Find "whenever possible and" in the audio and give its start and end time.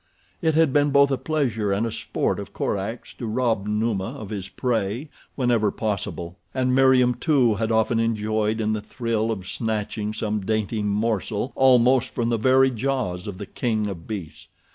5.35-6.73